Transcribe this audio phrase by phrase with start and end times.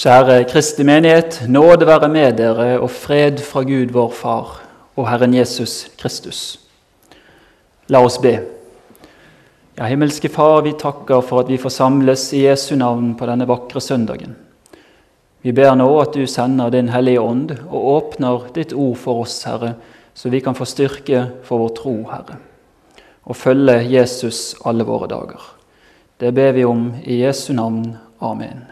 [0.00, 4.54] Kjære Kristi menighet, nåde være med dere og fred fra Gud vår Far
[4.96, 6.60] og Herren Jesus Kristus.
[7.92, 8.32] La oss be.
[9.76, 13.48] Ja, himmelske Far, vi takker for at vi får samles i Jesu navn på denne
[13.48, 14.38] vakre søndagen.
[15.42, 19.42] Vi ber nå at du sender Din Hellige Ånd og åpner ditt ord for oss,
[19.48, 19.74] Herre,
[20.14, 22.36] så vi kan få styrke for vår tro, Herre,
[23.30, 25.40] og følge Jesus alle våre dager.
[26.18, 27.94] Det ber vi om i Jesu navn.
[28.20, 28.64] Amen.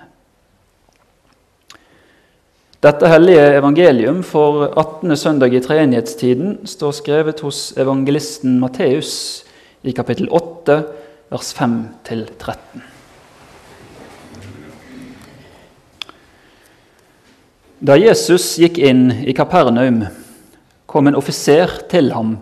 [2.83, 5.17] Dette hellige evangelium for 18.
[5.17, 9.45] søndag i treenighetstiden står skrevet hos evangelisten Matteus
[9.83, 10.77] i kapittel 8,
[11.31, 12.83] vers 5-13.
[17.79, 20.03] Da Jesus gikk inn i Kapernaum,
[20.91, 22.37] kom en offiser til ham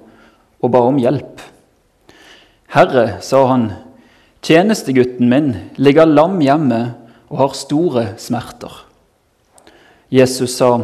[0.65, 1.45] og ba om hjelp.
[2.69, 3.71] Herre, sa han,
[4.43, 6.81] tjenestegutten min ligger lam hjemme
[7.31, 8.73] og har store smerter.
[10.11, 10.79] Jesus sa,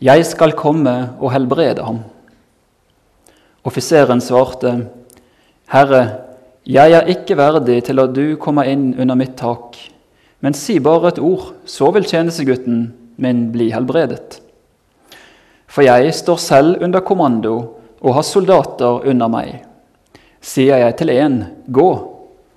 [0.00, 2.04] 'Jeg skal komme og helbrede ham.'
[3.64, 4.86] Offiseren svarte,
[5.66, 6.18] 'Herre,
[6.66, 9.90] jeg er ikke verdig til at du kommer inn under mitt tak.'
[10.40, 14.40] 'Men si bare et ord, så vil tjenestegutten min bli helbredet.'
[15.66, 19.67] For jeg står selv under kommando og har soldater under meg.
[20.40, 22.06] Sier jeg til en 'gå',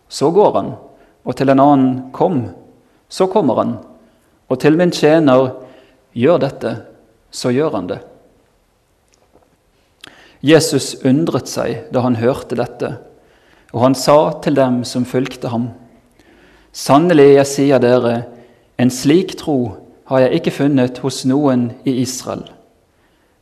[0.10, 0.74] så går han,
[1.26, 2.50] og til en annen 'kom',
[3.10, 3.78] så kommer han,
[4.50, 5.52] og til min tjener
[6.14, 6.72] Gjør dette,
[7.32, 8.00] så gjør han det.
[10.44, 12.98] Jesus undret seg da han hørte dette,
[13.72, 15.70] og han sa til dem som fulgte ham.:
[16.74, 18.26] Sannelig, jeg sier dere,
[18.78, 19.78] en slik tro
[20.12, 22.44] har jeg ikke funnet hos noen i Israel.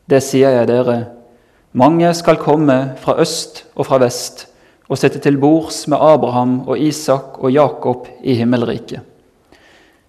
[0.05, 0.97] Det sier jeg dere,
[1.73, 4.47] mange skal komme fra øst og fra vest
[4.89, 9.01] og sitte til bords med Abraham og Isak og Jakob i himmelriket.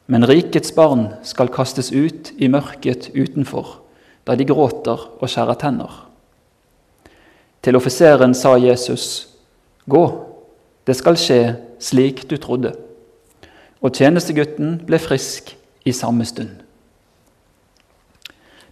[0.06, 3.76] Men rikets barn skal kastes ut i mørket utenfor,
[4.26, 5.92] da de gråter og skjærer tenner.
[7.62, 9.28] Til offiseren sa Jesus,
[9.90, 10.04] Gå,
[10.86, 11.40] det skal skje
[11.80, 12.72] slik du trodde.
[13.84, 16.50] Og tjenestegutten ble frisk i samme stund.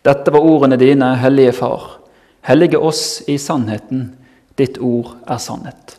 [0.04, 1.97] Dette var ordene dine, Hellige Far.
[2.48, 4.14] Hellige oss i sannheten.
[4.56, 5.98] Ditt ord er sannhet.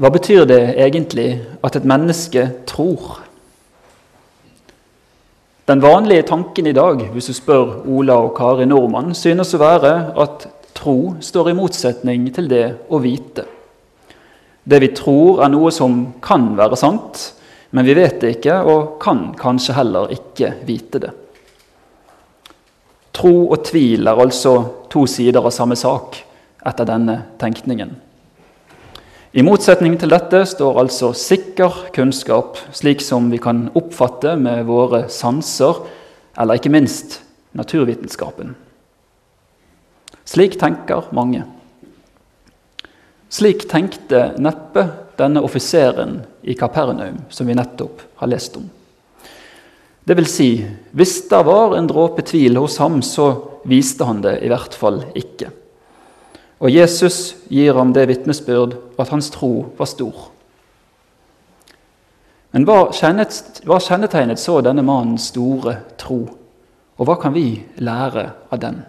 [0.00, 1.28] Hva betyr det egentlig
[1.60, 3.20] at et menneske tror?
[5.68, 9.94] Den vanlige tanken i dag, hvis du spør Ola og Kari Nordmann, synes å være
[10.16, 13.44] at tro står i motsetning til det å vite.
[14.64, 17.22] Det vi tror, er noe som kan være sant,
[17.70, 21.12] men vi vet det ikke og kan kanskje heller ikke vite det.
[23.16, 24.54] Tro og tvil er altså
[24.90, 26.20] to sider av samme sak
[26.66, 27.92] etter denne tenkningen.
[29.30, 35.04] I motsetning til dette står altså sikker kunnskap, slik som vi kan oppfatte med våre
[35.12, 35.84] sanser,
[36.34, 37.20] eller ikke minst
[37.54, 38.56] naturvitenskapen.
[40.26, 41.44] Slik tenker mange.
[43.30, 44.88] Slik tenkte neppe
[45.20, 48.66] denne offiseren i Kapernaum, som vi nettopp har lest om.
[50.04, 50.48] Det vil si,
[50.96, 55.04] hvis det var en dråpe tvil hos ham, så viste han det i hvert fall
[55.14, 55.52] ikke.
[56.60, 60.26] Og Jesus gir ham det vitnesbyrd at hans tro var stor.
[62.50, 66.24] Men hva, kjennetegnet så denne mannens store tro,
[66.98, 68.82] og hva kan vi lære av den?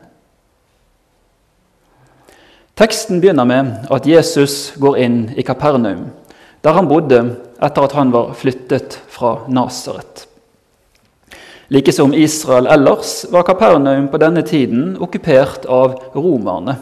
[2.81, 6.07] Teksten begynner med at Jesus går inn i Kapernaum,
[6.65, 7.19] der han bodde
[7.61, 10.23] etter at han var flyttet fra Nasaret.
[11.69, 16.79] Like som Israel ellers var Kapernaum på denne tiden okkupert av romerne.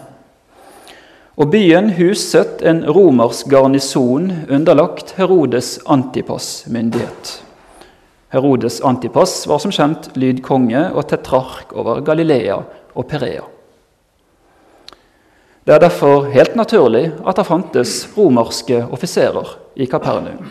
[1.35, 7.41] Og byen huset en romersk garnison underlagt Herodes Antipas myndighet.
[8.31, 12.61] Herodes Antipas var som kjent lydkonge og tetrark over Galilea
[12.95, 13.49] og Perea.
[15.69, 20.47] Det er derfor helt naturlig at det fantes romerske offiserer i Kapernaum.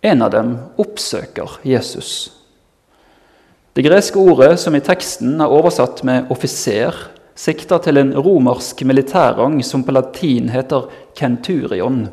[0.00, 2.30] En av dem oppsøker Jesus.
[3.76, 6.96] Det greske ordet som i teksten er oversatt med 'offiser',
[7.36, 12.08] sikter til en romersk militærrang som på latin heter centurion.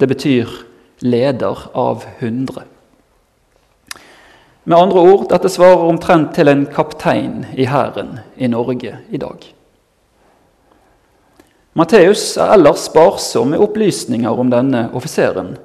[0.00, 0.46] Det betyr
[1.00, 2.62] leder av hundre.
[4.64, 9.53] Med andre ord, dette svarer omtrent til en kaptein i hæren i Norge i dag.
[11.74, 15.56] Matteus er ellers sparsom med opplysninger om denne offiseren.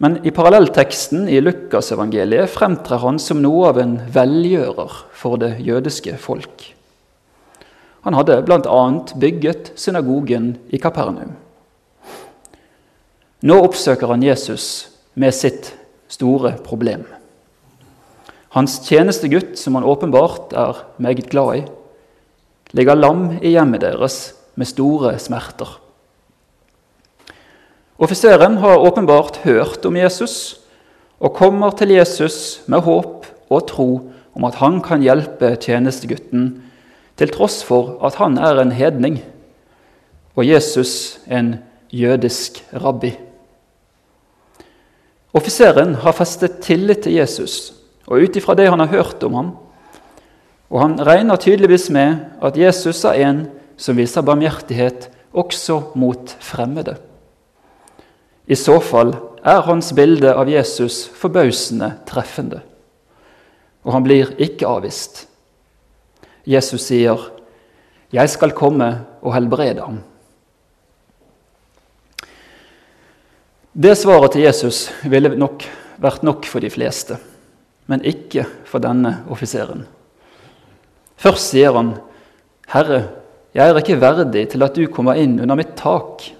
[0.00, 6.16] Men i parallellteksten i Lukasevangeliet fremtrer han som noe av en velgjører for det jødiske
[6.20, 6.70] folk.
[8.08, 8.82] Han hadde bl.a.
[9.20, 11.34] bygget synagogen i Kapernaum.
[13.44, 14.88] Nå oppsøker han Jesus
[15.20, 15.72] med sitt
[16.08, 17.04] store problem.
[18.56, 21.62] Hans tjenestegutt, som han åpenbart er meget glad i,
[22.72, 25.68] ligger lam i hjemmet deres med store smerter.
[27.98, 30.58] Offiseren har åpenbart hørt om Jesus
[31.20, 33.88] og kommer til Jesus med håp og tro
[34.36, 36.62] om at han kan hjelpe tjenestegutten,
[37.16, 39.22] til tross for at han er en hedning
[40.36, 41.54] og Jesus en
[41.88, 43.14] jødisk rabbi.
[45.36, 47.72] Offiseren har festet tillit til Jesus,
[48.06, 49.50] og ut ifra det han har hørt om ham,
[50.68, 56.96] og han regner tydeligvis med at Jesus er en som viser barmhjertighet også mot fremmede.
[58.46, 59.14] I så fall
[59.46, 62.62] er hans bilde av Jesus forbausende treffende,
[63.86, 65.26] og han blir ikke avvist.
[66.46, 67.18] Jesus sier,
[68.12, 70.02] 'Jeg skal komme og helbrede ham'.
[73.74, 75.64] Det svaret til Jesus ville nok
[75.98, 77.18] vært nok for de fleste,
[77.86, 79.86] men ikke for denne offiseren.
[81.16, 81.96] Først sier han,
[82.68, 83.08] 'Herre,
[83.56, 86.32] jeg er ikke verdig til at du kommer inn under mitt tak.'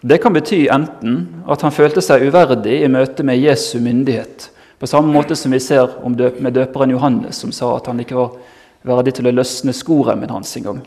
[0.00, 4.48] Det kan bety enten at han følte seg uverdig i møte med Jesu myndighet,
[4.80, 5.92] på samme måte som vi ser
[6.40, 8.38] med døperen Johannes, som sa at han ikke var
[8.82, 10.80] verdig til å løsne skoremmen hans engang.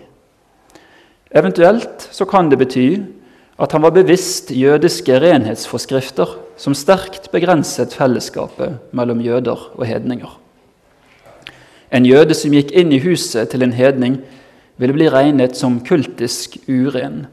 [1.30, 2.88] Eventuelt så kan det bety
[3.62, 10.40] at han var bevisst jødiske renhetsforskrifter som sterkt begrenset fellesskapet mellom jøder og hedninger.
[11.94, 14.24] En jøde som gikk inn i huset til en hedning,
[14.82, 17.26] ville bli regnet som kultisk uren.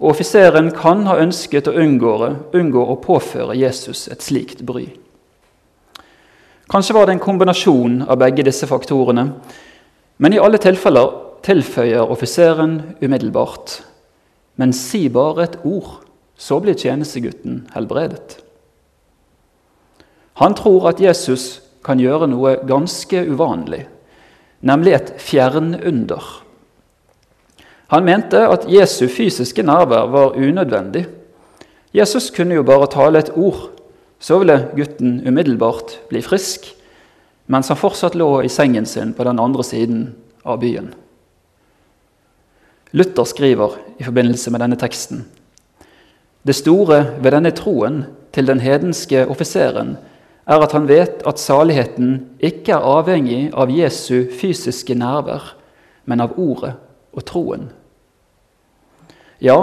[0.00, 2.14] Og Offiseren kan ha ønsket å unngå,
[2.56, 4.88] unngå å påføre Jesus et slikt bry.
[6.70, 9.28] Kanskje var det en kombinasjon av begge disse faktorene,
[10.18, 11.10] men i alle tilfeller
[11.44, 13.82] tilføyer offiseren umiddelbart
[14.56, 16.04] Men si bare et ord,
[16.38, 18.36] så blir tjenestegutten helbredet.
[20.38, 23.84] Han tror at Jesus kan gjøre noe ganske uvanlig,
[24.62, 26.22] nemlig et fjernunder.
[27.92, 31.06] Han mente at Jesu fysiske nærvær var unødvendig.
[31.94, 33.70] Jesus kunne jo bare tale et ord,
[34.18, 36.66] så ville gutten umiddelbart bli frisk,
[37.46, 40.14] mens han fortsatt lå i sengen sin på den andre siden
[40.44, 40.94] av byen.
[42.92, 45.26] Luther skriver i forbindelse med denne teksten
[46.44, 48.02] det store ved denne troen
[48.36, 49.94] til den hedenske offiseren
[50.44, 55.54] er at han vet at saligheten ikke er avhengig av Jesu fysiske nærvær,
[56.04, 56.74] men av ordet
[57.14, 57.68] og troen.
[59.42, 59.58] Ja,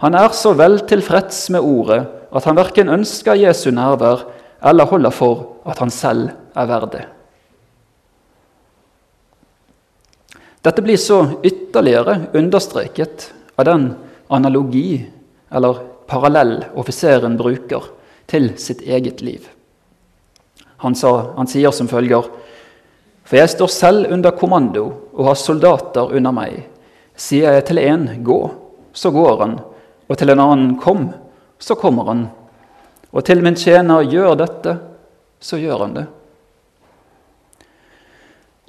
[0.00, 4.24] han er så vel tilfreds med ordet at han verken ønsker Jesu nærvær
[4.70, 7.04] eller holder for at han selv er verdig.
[10.60, 13.86] Dette blir så ytterligere understreket av den
[14.28, 15.00] analogi
[15.50, 15.80] eller
[16.10, 17.86] parallell offiseren bruker
[18.30, 19.46] til sitt eget liv.
[20.84, 22.28] Han, sa, han sier som følger.:
[23.24, 26.62] For jeg står selv under kommando og har soldater under meg.
[27.20, 28.50] Sier jeg til en 'gå',
[28.92, 29.58] så går han,
[30.08, 31.12] og til en annen 'kom',
[31.58, 32.28] så kommer han.
[33.12, 34.78] Og til min tjener 'gjør dette',
[35.40, 36.06] så gjør han det.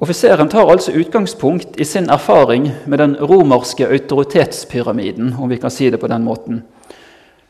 [0.02, 5.90] Offiseren tar altså utgangspunkt i sin erfaring med den romerske autoritetspyramiden, om vi kan si
[5.90, 6.64] det på den måten.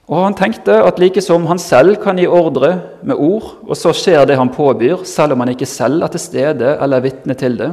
[0.08, 3.94] Og han tenkte at like som han selv kan gi ordre med ord, og så
[3.96, 7.34] skjer det han påbyr, selv om han ikke selv er til stede eller er vitne
[7.34, 7.72] til det,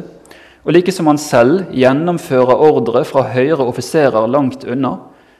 [0.68, 4.98] og like som han selv gjennomfører ordre fra høyere offiserer langt unna,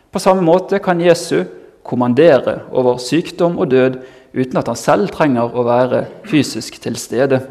[0.09, 1.43] på samme måte kan Jesu
[1.85, 3.99] kommandere over sykdom og død
[4.33, 7.43] uten at han selv trenger å være fysisk til stede.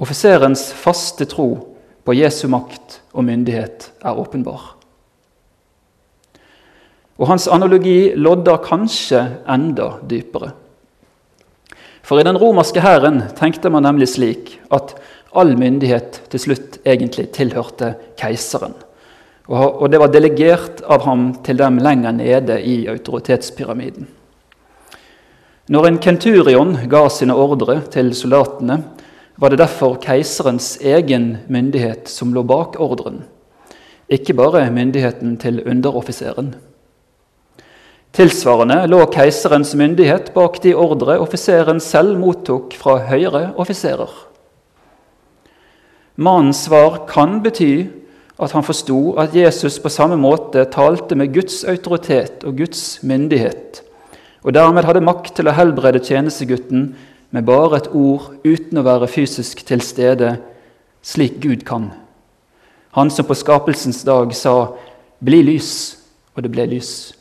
[0.00, 1.50] Offiserens faste tro
[2.08, 4.78] på Jesu makt og myndighet er åpenbar.
[7.20, 10.54] Og hans analogi lodder kanskje enda dypere.
[12.00, 14.96] For i den romerske hæren tenkte man nemlig slik at
[15.32, 18.74] all myndighet til slutt egentlig tilhørte keiseren.
[19.50, 24.06] Og det var delegert av ham til dem lenger nede i autoritetspyramiden.
[25.70, 28.80] Når en kenturion ga sine ordre til soldatene,
[29.40, 33.22] var det derfor keiserens egen myndighet som lå bak ordren,
[34.10, 36.52] ikke bare myndigheten til underoffiseren.
[38.12, 44.10] Tilsvarende lå keiserens myndighet bak de ordre offiseren selv mottok fra høyere offiserer.
[46.20, 47.86] Mannens svar kan bety
[48.40, 53.80] at han forsto at Jesus på samme måte talte med Guds autoritet og Guds myndighet,
[54.44, 56.90] og dermed hadde makt til å helbrede tjenestegutten
[57.32, 60.34] med bare et ord uten å være fysisk til stede,
[61.00, 61.90] slik Gud kan.
[62.96, 64.76] Han som på skapelsens dag sa
[65.24, 65.96] 'bli lys',
[66.36, 67.14] og det ble lys.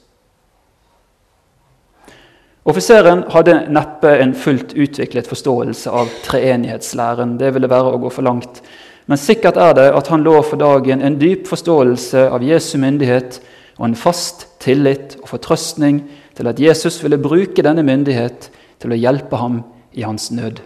[2.66, 7.38] Offiseren hadde neppe en fullt utviklet forståelse av treenighetslæren.
[7.40, 8.62] Det ville være å gå for langt.
[9.10, 13.40] Men sikkert er det at han lå for dagen en dyp forståelse av Jesu myndighet
[13.80, 16.04] og en fast tillit og fortrøstning
[16.38, 19.64] til at Jesus ville bruke denne myndighet til å hjelpe ham
[19.98, 20.62] i hans nød.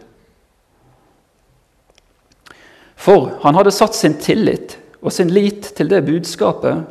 [2.99, 6.83] For han hadde satt sin tillit og sin lit til det budskapet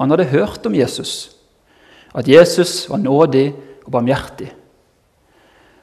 [0.00, 1.34] han hadde hørt om Jesus,
[2.14, 3.50] at Jesus var nådig
[3.82, 4.48] og barmhjertig.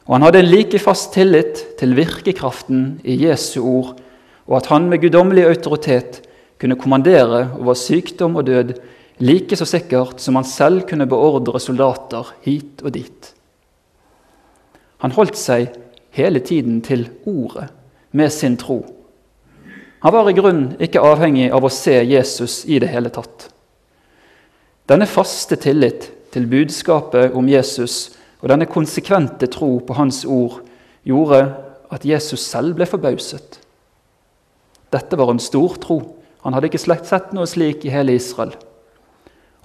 [0.07, 3.97] Og han hadde en like fast tillit til virkekraften i Jesu ord,
[4.47, 6.21] og at han med guddommelig autoritet
[6.59, 8.73] kunne kommandere over sykdom og død
[9.19, 13.33] like så sikkert som han selv kunne beordre soldater hit og dit.
[15.03, 15.73] Han holdt seg
[16.17, 17.67] hele tiden til ordet
[18.11, 18.79] med sin tro.
[20.01, 23.49] Han var i grunnen ikke avhengig av å se Jesus i det hele tatt.
[24.87, 30.61] Denne faste tillit til budskapet om Jesus og denne konsekvente tro på hans ord
[31.07, 31.41] gjorde
[31.91, 33.59] at Jesus selv ble forbauset.
[34.93, 35.99] Dette var en stor tro.
[36.45, 38.53] Han hadde ikke slett sett noe slik i hele Israel.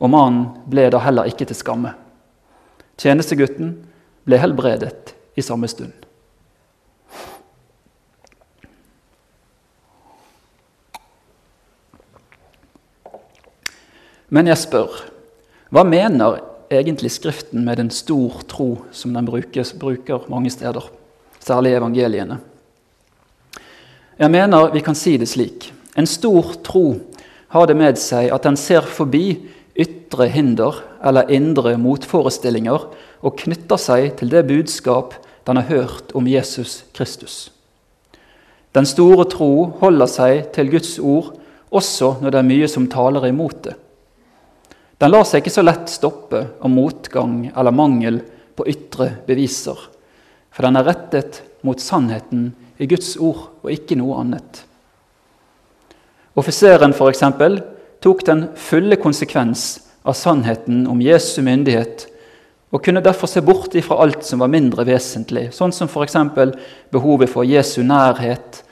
[0.02, 1.94] Og mannen ble da heller ikke til skamme.
[2.98, 3.76] Tjenestegutten
[4.26, 5.94] ble helbredet i samme stund.
[14.32, 15.02] Men jeg spør
[15.72, 16.40] hva mener
[16.72, 20.84] egentlig Skriften med den stor tro, som den brukes, bruker mange steder,
[21.40, 22.38] særlig evangeliene?
[24.20, 25.70] Jeg mener vi kan si det slik.
[25.96, 26.98] En stor tro
[27.52, 29.38] har det med seg at den ser forbi
[29.72, 32.84] ytre hinder eller indre motforestillinger
[33.22, 35.16] og knytter seg til det budskap
[35.48, 37.50] den har hørt om Jesus Kristus.
[38.72, 41.32] Den store tro holder seg til Guds ord
[41.72, 43.74] også når det er mye som taler imot det.
[45.00, 48.20] Den lar seg ikke så lett stoppe av motgang eller mangel
[48.56, 49.78] på ytre beviser,
[50.52, 52.50] for den er rettet mot sannheten
[52.82, 54.64] i Guds ord og ikke noe annet.
[56.38, 57.60] Offiseren eksempel,
[58.02, 62.08] tok den fulle konsekvens av sannheten om Jesu myndighet
[62.72, 66.16] og kunne derfor se bort ifra alt som var mindre vesentlig, sånn som f.eks.
[66.90, 68.62] behovet for Jesu nærhet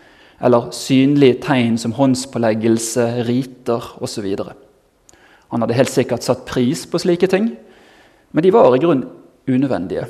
[0.41, 4.25] eller synlige tegn som håndspåleggelse, riter osv.
[5.53, 7.53] Han hadde helt sikkert satt pris på slike ting,
[8.33, 9.05] men de var i grunn
[9.51, 10.07] unødvendige.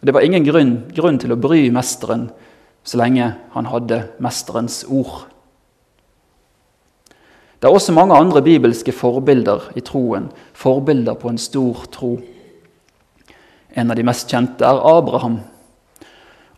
[0.00, 2.30] Det var ingen grunn, grunn til å bry mesteren
[2.84, 5.26] så lenge han hadde mesterens ord.
[7.62, 12.16] Det er også mange andre bibelske forbilder i troen, forbilder på en stor tro.
[13.78, 15.38] En av de mest kjente er Abraham.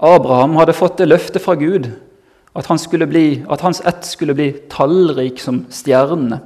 [0.00, 1.90] Abraham hadde fått det løftet fra Gud
[2.54, 2.78] at, han
[3.10, 6.40] bli, at hans ett skulle bli tallrik som stjernene.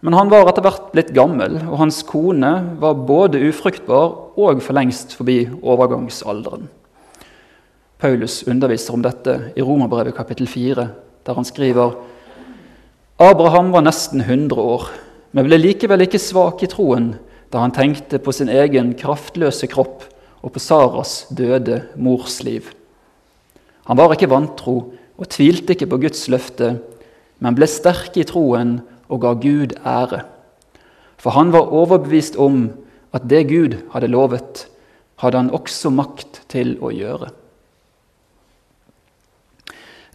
[0.00, 4.78] Men han var etter hvert blitt gammel, og hans kone var både ufruktbar og for
[4.78, 6.68] lengst forbi overgangsalderen.
[7.98, 10.84] Paulus underviser om dette i Romerbrevet kapittel 4,
[11.26, 11.96] der han skriver
[13.18, 14.84] Abraham var nesten 100 år,
[15.34, 17.16] men ble likevel ikke svak i troen
[17.50, 20.04] da han tenkte på sin egen kraftløse kropp
[20.44, 22.68] og på Saras døde mors liv.
[23.90, 24.76] Han var ikke vantro
[25.18, 26.76] og tvilte ikke på Guds løfte,
[27.42, 28.76] men ble sterk i troen
[29.08, 30.22] og ga Gud ære.
[31.18, 32.68] For han var overbevist om
[33.10, 34.68] at det Gud hadde lovet,
[35.18, 37.34] hadde han også makt til å gjøre.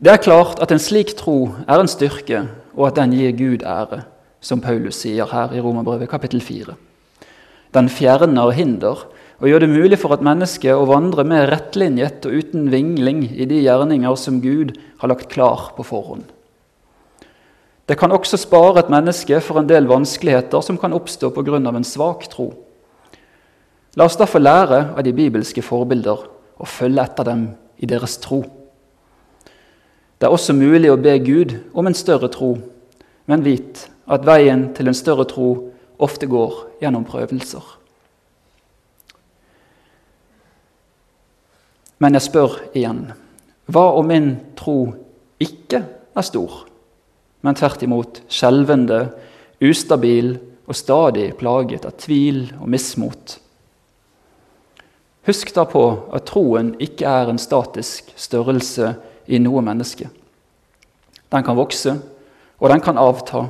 [0.03, 2.41] Det er klart at en slik tro er en styrke,
[2.75, 4.01] og at den gir Gud ære,
[4.43, 6.73] som Paulus sier her i Romerbrevet kapittel 4.
[7.71, 9.05] Den fjerner hinder
[9.39, 13.47] og gjør det mulig for et menneske å vandre mer rettlinjet og uten vingling i
[13.47, 16.25] de gjerninger som Gud har lagt klar på forhånd.
[17.87, 21.61] Det kan også spare et menneske for en del vanskeligheter som kan oppstå pga.
[21.63, 22.51] en svak tro.
[23.95, 26.27] La oss derfor lære av de bibelske forbilder
[26.59, 27.47] og følge etter dem
[27.79, 28.43] i deres tro.
[30.23, 32.53] Det er også mulig å be Gud om en større tro,
[33.27, 35.49] men vit at veien til en større tro
[35.99, 37.65] ofte går gjennom prøvelser.
[41.99, 43.03] Men jeg spør igjen
[43.67, 44.77] hva om min tro
[45.43, 46.69] ikke er stor,
[47.43, 49.03] men tvert imot skjelvende,
[49.59, 53.41] ustabil og stadig plaget av tvil og mismot?
[55.27, 60.09] Husk da på at troen ikke er en statisk størrelse i noe menneske.
[61.33, 61.97] Den kan vokse,
[62.59, 63.47] og den kan avta,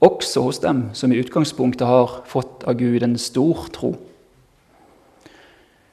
[0.00, 3.94] også hos dem som i utgangspunktet har fått av Gud en stor tro.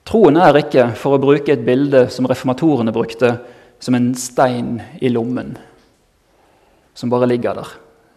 [0.07, 3.33] Troen er ikke, for å bruke et bilde som reformatorene brukte,
[3.83, 5.57] som en stein i lommen
[6.97, 7.67] som bare ligger der,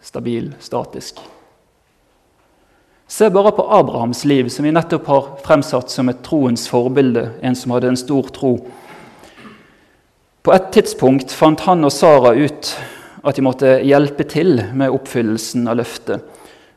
[0.01, 1.19] stabil, statisk.
[3.07, 7.55] Se bare på Abrahams liv, som vi nettopp har fremsatt som et troens forbilde, en
[7.55, 8.55] som hadde en stor tro.
[10.41, 12.71] På et tidspunkt fant han og Sara ut
[13.21, 16.23] at de måtte hjelpe til med oppfyllelsen av løftet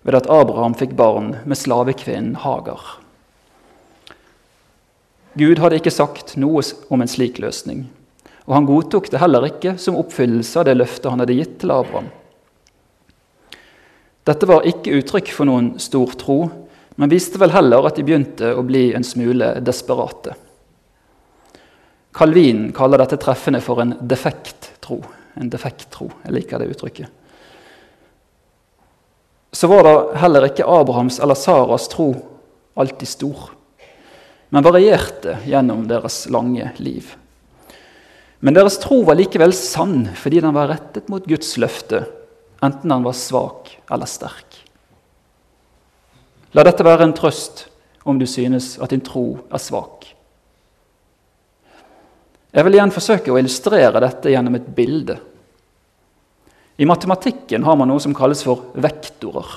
[0.05, 2.99] ved at Abraham fikk barn med slavekvinnen Hagar.
[5.35, 6.61] Gud hadde ikke sagt noe
[6.93, 7.87] om en slik løsning,
[8.45, 11.73] og han godtok det heller ikke som oppfyllelse av det løftet han hadde gitt til
[11.73, 12.13] Abraham.
[14.29, 16.39] Dette var ikke uttrykk for noen stor tro,
[17.01, 20.37] men viste vel heller at de begynte å bli en smule desperate.
[22.15, 25.01] Calvin kaller dette treffende for en defekt tro.
[25.35, 26.07] En defekt tro.
[26.23, 27.11] Jeg liker det uttrykket.
[29.55, 32.09] Så var da heller ikke Abrahams eller Saras tro
[32.75, 33.51] alltid stor,
[34.51, 37.13] men varierte gjennom deres lange liv.
[38.43, 42.03] Men deres tro var likevel sann fordi den var rettet mot Guds løfte,
[42.63, 44.59] enten den var svak eller sterk.
[46.55, 47.67] La dette være en trøst
[48.05, 50.14] om du synes at din tro er svak.
[52.55, 55.17] Jeg vil igjen forsøke å illustrere dette gjennom et bilde.
[56.79, 59.49] I matematikken har man noe som kalles for vektorer.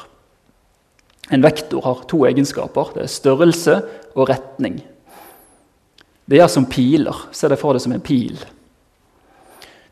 [1.30, 2.94] En vektor har to egenskaper.
[2.96, 3.76] Det er størrelse
[4.16, 4.80] og retning.
[6.26, 7.28] Det er som piler.
[7.36, 8.40] Se deg for deg som en pil.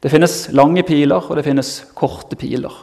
[0.01, 2.73] Det finnes lange piler, og det finnes korte piler.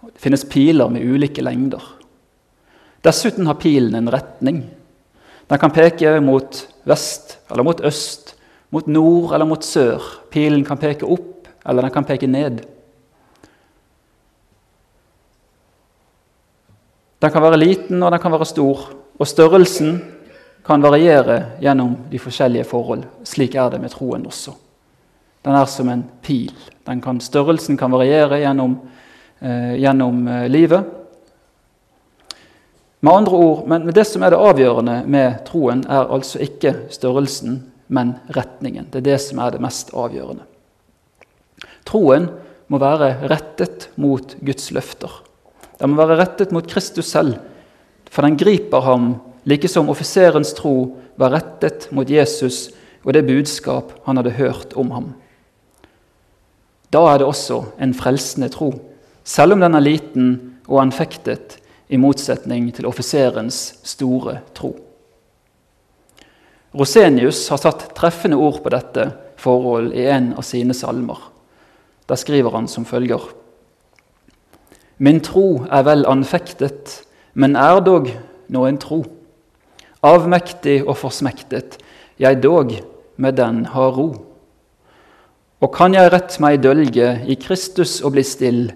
[0.00, 1.84] Det finnes piler med ulike lengder.
[3.04, 4.62] Dessuten har pilen en retning.
[5.48, 8.34] Den kan peke mot vest eller mot øst
[8.70, 10.02] mot nord eller mot sør.
[10.30, 12.62] Pilen kan peke opp, eller den kan peke ned.
[17.20, 18.86] Den kan være liten, og den kan være stor.
[19.20, 19.98] Og størrelsen
[20.64, 23.04] kan variere gjennom de forskjellige forhold.
[23.24, 24.54] Slik er det med troen også.
[25.44, 26.52] Den er som en pil.
[26.86, 28.78] Kan, størrelsen kan variere gjennom,
[29.40, 30.84] eh, gjennom eh, livet.
[33.00, 37.69] Med andre ord, men det som er det avgjørende med troen, er altså ikke størrelsen,
[37.90, 38.86] men retningen.
[38.90, 40.46] Det er det som er det mest avgjørende.
[41.88, 42.28] Troen
[42.70, 45.10] må være rettet mot Guds løfter.
[45.80, 47.38] Den må være rettet mot Kristus selv,
[48.10, 49.14] for den griper ham,
[49.48, 50.74] like som offiserens tro
[51.18, 52.68] var rettet mot Jesus
[53.04, 55.08] og det budskap han hadde hørt om ham.
[56.90, 58.72] Da er det også en frelsende tro,
[59.24, 60.30] selv om den er liten
[60.68, 61.56] og anfektet,
[61.90, 64.76] i motsetning til offiserens store tro.
[66.76, 69.08] Rosenius har satt treffende ord på dette
[69.40, 71.18] forhold i en av sine salmer.
[72.06, 73.22] Der skriver han som følger.:
[74.98, 77.02] Min tro er vel anfektet,
[77.34, 78.10] men er dog
[78.48, 79.04] nå en tro.
[80.02, 81.78] Avmektig og forsmektet,
[82.18, 82.72] jeg dog
[83.16, 84.14] med den har ro.
[85.60, 88.70] Og kan jeg rett meg dølge i Kristus og bli still,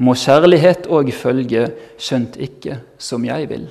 [0.00, 1.66] må kjærlighet òg følge,
[2.00, 3.66] skjønt ikke som jeg vil.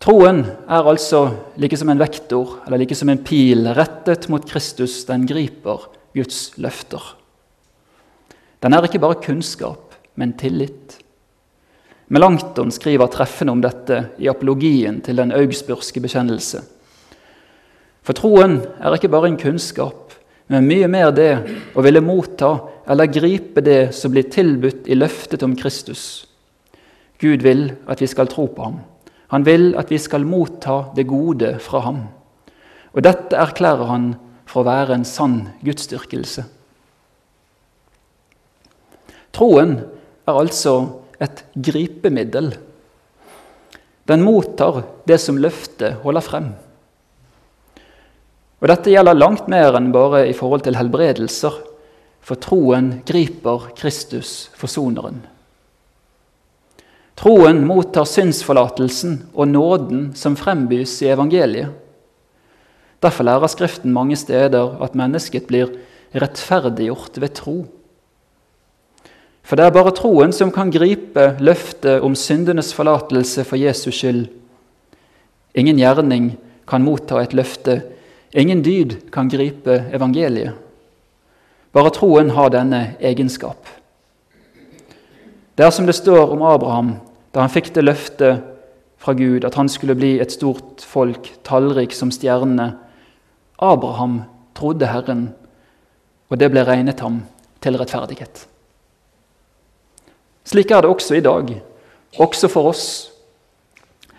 [0.00, 1.26] Troen er altså
[1.60, 5.02] like som en vektor eller like som en pil rettet mot Kristus.
[5.04, 7.02] Den griper Guds løfter.
[8.64, 10.96] Den er ikke bare kunnskap, men tillit.
[12.08, 16.62] Melanchthon skriver treffende om dette i apologien til den augsburgske bekjennelse.
[18.00, 20.16] For troen er ikke bare en kunnskap,
[20.50, 21.30] men mye mer det
[21.76, 22.54] å ville motta
[22.90, 26.24] eller gripe det som blir tilbudt i løftet om Kristus.
[27.20, 28.80] Gud vil at vi skal tro på ham.
[29.30, 32.00] Han vil at vi skal motta det gode fra ham.
[32.90, 34.08] Og dette erklærer han
[34.50, 36.44] for å være en sann gudsdyrkelse.
[39.30, 39.76] Troen
[40.26, 40.74] er altså
[41.22, 42.50] et gripemiddel.
[44.10, 46.50] Den mottar det som løftet holder frem.
[48.60, 51.54] Og Dette gjelder langt mer enn bare i forhold til helbredelser,
[52.20, 55.22] for troen griper Kristus, forsoneren.
[57.20, 61.68] Troen mottar syndsforlatelsen og nåden som frembys i evangeliet.
[63.00, 65.68] Derfor lærer Skriften mange steder at mennesket blir
[66.16, 67.56] rettferdiggjort ved tro.
[69.44, 74.24] For det er bare troen som kan gripe løftet om syndenes forlatelse for Jesus skyld.
[75.52, 76.30] Ingen gjerning
[76.68, 77.82] kan motta et løfte,
[78.32, 80.56] ingen dyd kan gripe evangeliet.
[81.76, 83.68] Bare troen har denne egenskap.
[85.52, 86.94] Det er som det står om Abraham
[87.34, 88.42] da han fikk det løftet
[89.00, 92.72] fra Gud at han skulle bli et stort folk, tallrik som stjernene.
[93.58, 94.22] Abraham
[94.56, 95.30] trodde Herren,
[96.28, 97.22] og det ble regnet ham
[97.62, 98.46] til rettferdighet.
[100.50, 101.52] Slik er det også i dag,
[102.18, 102.84] også for oss.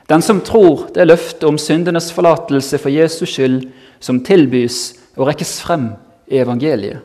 [0.09, 3.65] Den som tror det løftet om syndenes forlatelse for Jesus skyld
[3.99, 5.91] som tilbys og rekkes frem
[6.31, 6.99] i evangeliet,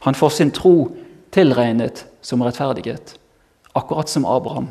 [0.00, 0.88] han får sin tro
[1.32, 3.18] tilregnet som rettferdighet,
[3.76, 4.70] akkurat som Abraham.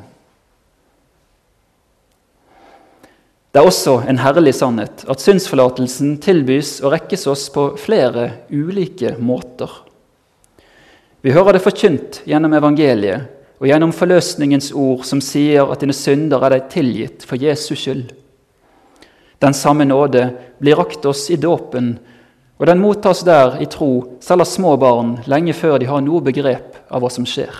[3.49, 9.15] Det er også en herlig sannhet at synsforlatelsen tilbys og rekkes oss på flere ulike
[9.17, 9.71] måter.
[11.25, 13.25] Vi hører det forkynt gjennom evangeliet
[13.59, 18.13] og gjennom forløsningens ord som sier at dine synder er deg tilgitt for Jesus skyld.
[19.41, 21.95] Den samme nåde blir rakt oss i dåpen,
[22.59, 26.21] og den mottas der i tro selv av små barn lenge før de har noe
[26.23, 27.51] begrep av hva som skjer.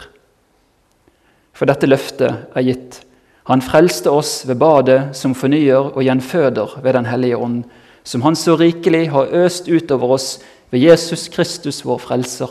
[1.56, 3.02] For dette løftet er gitt.
[3.50, 7.64] Han frelste oss ved badet som fornyer og gjenføder ved Den hellige ånd,
[8.04, 12.50] som Han så rikelig har øst utover oss ved Jesus Kristus, vår frelser.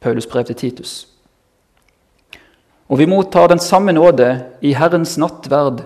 [0.00, 1.08] Paulus brev til Titus.
[2.88, 5.82] Og vi mottar den samme nåde i Herrens nattverd,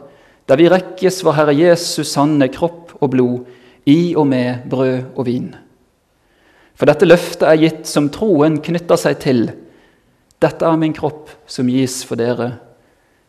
[0.48, 3.46] der vi rekkes vår Herre Jesus sanne kropp og blod,
[3.86, 5.54] i og med brød og vin.
[6.74, 9.44] For dette løftet er gitt som troen knytter seg til.
[10.42, 12.65] Dette er min kropp som gis for dere.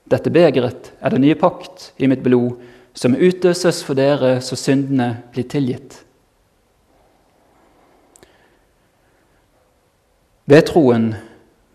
[0.07, 2.55] Dette begeret er den nye pakt i mitt blod,
[2.97, 5.99] som utøses for dere så syndene blir tilgitt.
[10.47, 11.11] Ved troen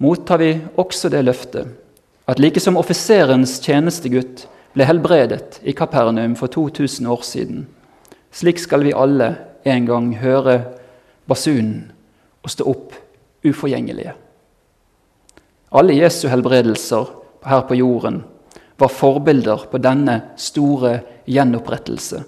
[0.03, 1.69] mottar vi også det løftet
[2.31, 7.67] at like som offiserens tjenestegutt ble helbredet i Kapernaum for 2000 år siden,
[8.33, 9.35] slik skal vi alle
[9.69, 10.63] en gang høre
[11.29, 11.91] basunen
[12.43, 12.97] og stå opp
[13.45, 14.15] uforgjengelige.
[15.73, 17.11] Alle Jesu helbredelser
[17.45, 18.23] her på jorden
[18.83, 20.97] var forbilder på denne store
[21.31, 22.23] gjenopprettelse,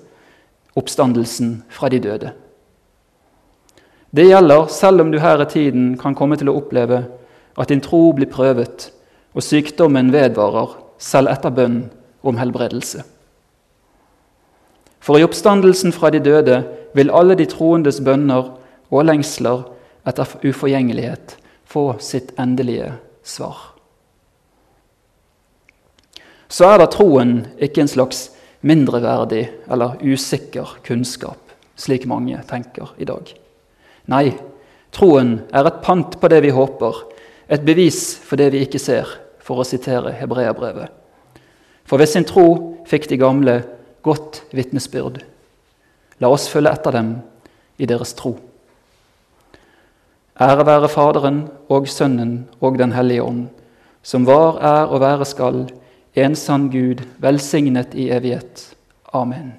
[0.79, 2.33] oppstandelsen fra de døde.
[4.14, 7.00] Det gjelder selv om du her i tiden kan komme til å oppleve
[7.59, 8.90] at din tro blir prøvet,
[9.35, 11.81] og sykdommen vedvarer selv etter bønn
[12.22, 13.03] om helbredelse.
[15.03, 16.62] For i oppstandelsen fra de døde
[16.94, 18.55] vil alle de troendes bønner
[18.94, 19.66] og lengsler
[20.07, 22.94] etter uforgjengelighet få sitt endelige
[23.27, 23.73] svar.
[26.54, 28.28] Så er da troen ikke en slags
[28.62, 31.40] mindreverdig eller usikker kunnskap,
[31.74, 33.26] slik mange tenker i dag.
[34.12, 34.28] Nei,
[34.94, 37.02] troen er et pant på det vi håper,
[37.50, 39.08] et bevis for det vi ikke ser,
[39.42, 40.94] for å sitere hebreerbrevet.
[41.84, 42.46] For ved sin tro
[42.88, 43.58] fikk de gamle
[44.06, 45.24] godt vitnesbyrd.
[46.22, 47.14] La oss følge etter dem
[47.82, 48.36] i deres tro.
[50.40, 53.48] Ære være Faderen og Sønnen og Den hellige ånd,
[54.06, 55.66] som var, er og være skal,
[56.14, 58.77] en sann Gud, velsignet i evighet.
[59.12, 59.53] Amen.